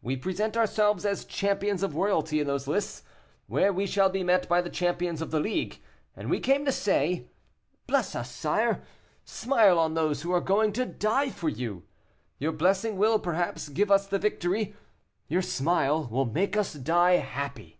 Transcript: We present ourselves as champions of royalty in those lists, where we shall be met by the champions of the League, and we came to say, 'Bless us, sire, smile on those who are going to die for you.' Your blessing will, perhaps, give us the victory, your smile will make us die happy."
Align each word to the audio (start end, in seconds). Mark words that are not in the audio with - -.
We 0.00 0.16
present 0.16 0.56
ourselves 0.56 1.04
as 1.04 1.26
champions 1.26 1.82
of 1.82 1.96
royalty 1.96 2.40
in 2.40 2.46
those 2.46 2.66
lists, 2.66 3.02
where 3.46 3.74
we 3.74 3.84
shall 3.86 4.08
be 4.08 4.22
met 4.24 4.48
by 4.48 4.62
the 4.62 4.70
champions 4.70 5.20
of 5.20 5.30
the 5.30 5.38
League, 5.38 5.82
and 6.16 6.30
we 6.30 6.40
came 6.40 6.64
to 6.64 6.72
say, 6.72 7.28
'Bless 7.86 8.14
us, 8.14 8.30
sire, 8.34 8.82
smile 9.26 9.78
on 9.78 9.92
those 9.92 10.22
who 10.22 10.32
are 10.32 10.40
going 10.40 10.72
to 10.72 10.86
die 10.86 11.28
for 11.28 11.50
you.' 11.50 11.82
Your 12.38 12.52
blessing 12.52 12.96
will, 12.96 13.18
perhaps, 13.18 13.68
give 13.68 13.90
us 13.90 14.06
the 14.06 14.18
victory, 14.18 14.74
your 15.28 15.42
smile 15.42 16.06
will 16.10 16.24
make 16.24 16.56
us 16.56 16.72
die 16.72 17.16
happy." 17.16 17.78